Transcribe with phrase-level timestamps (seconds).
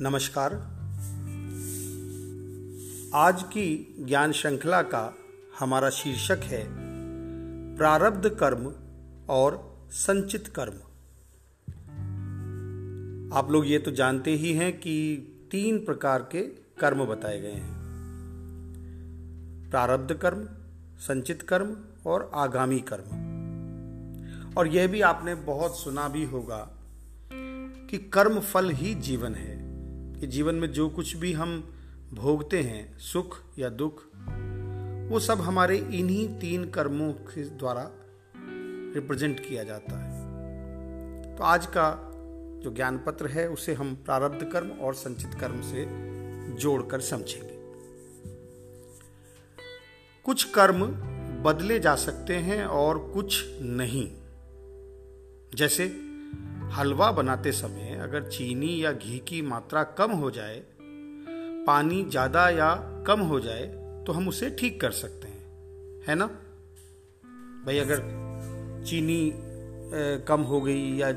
[0.00, 0.54] नमस्कार।
[3.14, 5.14] आज की ज्ञान श्रृंखला का
[5.58, 6.66] हमारा शीर्षक है,
[7.76, 8.72] प्रारब्ध कर्म
[9.28, 10.72] और संचित कर्म।
[13.38, 15.16] आप लोग ये तो जानते ही हैं कि
[15.50, 16.42] तीन प्रकार के
[16.80, 17.74] कर्म बताए गए हैं।
[19.70, 20.48] प्रारब्ध कर्म,
[20.98, 21.76] संचित कर्म
[22.06, 23.04] और आगामी कर्म।
[24.58, 26.70] और यह भी आपने बहुत सुना भी होगा
[27.90, 29.63] कि कर्म फल ही जीवन है।
[30.20, 31.74] कि जीवन में जो कुछ भी हम
[32.12, 34.02] भोगते हैं, सुख या दुख,
[35.10, 37.90] वो सब हमारे इन्हीं तीन कर्मों के द्वारा
[38.94, 40.24] रिप्रेजेंट किया जाता है।
[41.36, 42.10] तो आज का
[42.62, 45.86] जो ज्ञान पत्र है, उसे हम प्रारब्ध कर्म और संचित कर्म से
[46.54, 47.54] जोड़कर समझेंगे।
[50.24, 50.86] कुछ कर्म
[51.42, 54.16] बदले जा सकते हैं और कुछ नहीं।
[55.54, 55.84] जैसे
[56.72, 60.62] हलवा बनाते समय अगर चीनी या घी की मात्रा कम हो जाए,
[61.66, 62.74] पानी ज़्यादा या
[63.06, 63.66] कम हो जाए
[64.06, 66.26] तो हम उसे ठीक कर सकते हैं। है ना?
[67.66, 68.02] भाई, अगर
[68.86, 69.32] चीनी
[70.28, 71.12] कम हो गई या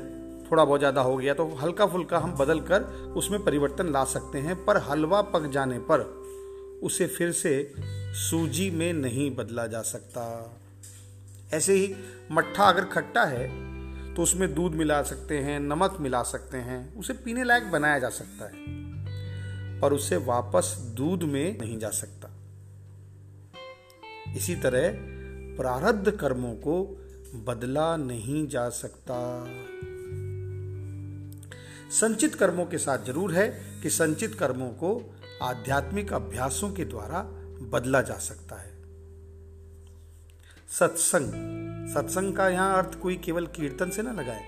[0.46, 2.82] थोड़ा बहुत ज़्यादा हो गया तो हल्का फुल्का हम बदल कर
[3.16, 6.00] उसमें परिवर्तन ला सकते हैं, पर हलवा पक जाने पर
[6.82, 7.52] उसे फिर से
[8.20, 10.24] सूजी में नहीं बदला जा सकता।
[11.52, 11.94] ऐसे ही
[12.32, 13.46] मट्ठा अगर खट्टा है
[14.18, 18.08] तो उसमें दूध मिला सकते हैं, नमक मिला सकते हैं, उसे पीने लायक बनाया जा
[18.08, 18.52] सकता है।
[19.80, 22.30] पर उसे वापस दूध में नहीं जा सकता।
[24.36, 24.92] इसी तरह
[25.56, 29.44] प्रारब्ध कर्मों को बदला नहीं जा सकता।
[31.90, 37.22] संचित कर्मों के साथ ज़रूर है कि संचित कर्मों को आध्यात्मिक अभ्यासों के द्वारा
[37.62, 38.72] बदला जा सकता है।
[40.68, 41.57] सत्संग।
[41.98, 44.44] सत्संग का यहाँ अर्थ कोई केवल कीर्तन से ना लगाए।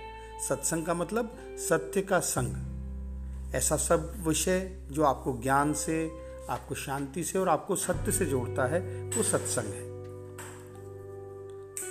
[0.49, 6.11] सत्संग का मतलब सत्य का संग। ऐसा सब विषय जो आपको ज्ञान से,
[6.51, 9.91] आपको शांति से और आपको सत्य से जोड़ता है, वो सत्संग है।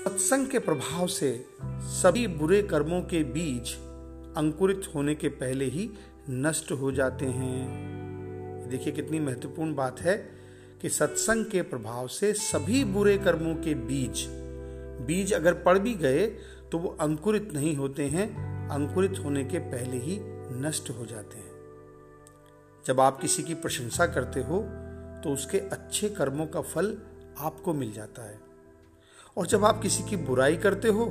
[0.03, 1.45] सत्संग के प्रभाव से
[1.81, 3.75] सभी बुरे कर्मों के बीज
[4.37, 5.89] अंकुरित होने के पहले ही
[6.29, 10.29] नष्ट हो जाते हैं। देखिए कितनी महत्वपूर्ण बात है
[10.81, 14.38] कि सत्संग के प्रभाव से सभी बुरे कर्मों के बीज
[14.99, 16.25] बीज अगर पड़ भी गए
[16.71, 18.27] तो वो अंकुरित नहीं होते हैं।
[18.69, 20.19] अंकुरित होने के पहले ही
[20.61, 21.47] नष्ट हो जाते हैं।
[22.85, 24.59] जब आप किसी की प्रशंसा करते हो
[25.23, 26.97] तो उसके अच्छे कर्मों का फल
[27.37, 28.39] आपको मिल जाता है।
[29.37, 31.05] और जब आप किसी की बुराई करते हो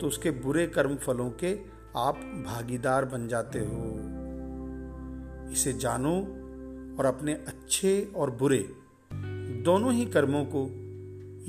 [0.00, 1.54] तो उसके बुरे कर्म फलों के
[1.96, 2.16] आप
[2.46, 3.82] भागीदार बन जाते हो।
[5.52, 6.16] इसे जानो
[6.98, 8.58] और अपने अच्छे और बुरे
[9.64, 10.66] दोनों ही कर्मों को,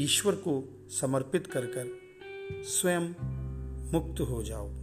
[0.03, 0.64] ईश्वर को
[1.02, 2.00] समर्पित कर कर
[2.64, 3.02] स्वयं
[3.92, 4.83] मुक्त हो जाओ।